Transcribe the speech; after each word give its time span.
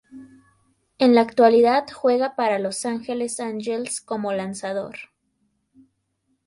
En 0.97 1.13
la 1.13 1.21
actualidad 1.21 1.85
juega 1.93 2.35
para 2.35 2.57
Los 2.57 2.87
Angeles 2.87 3.39
Angels 3.39 4.01
como 4.01 4.33
lanzador. 4.33 4.95